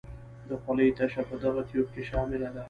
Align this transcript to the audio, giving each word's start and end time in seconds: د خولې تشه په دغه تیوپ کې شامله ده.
د 0.49 0.51
خولې 0.61 0.87
تشه 0.97 1.21
په 1.29 1.35
دغه 1.43 1.61
تیوپ 1.69 1.87
کې 1.93 2.03
شامله 2.09 2.47
ده. 2.53 2.59